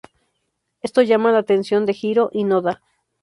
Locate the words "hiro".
2.01-2.31